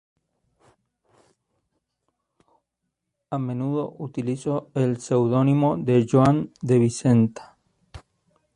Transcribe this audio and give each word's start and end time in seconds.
A 3.29 3.37
menudo 3.37 3.93
utilizó 3.99 4.71
el 4.73 4.99
pseudónimo 4.99 5.77
de 5.77 6.07
Joan 6.09 6.51
de 6.63 6.79
Vicenta. 6.79 7.59